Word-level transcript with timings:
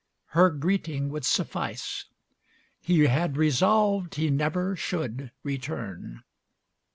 Her 0.29 0.49
greeting 0.49 1.09
would 1.09 1.25
suffice. 1.25 2.05
He 2.81 3.01
had 3.01 3.37
resolved 3.37 4.15
he 4.15 4.31
never 4.31 4.75
should 4.75 5.29
return. 5.43 6.23